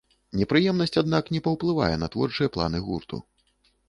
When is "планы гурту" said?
2.57-3.21